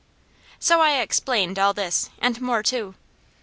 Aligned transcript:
So 0.57 0.81
I 0.81 0.99
explained 0.99 1.59
all 1.59 1.73
this, 1.75 2.09
and 2.19 2.41
more 2.41 2.63
too. 2.63 2.95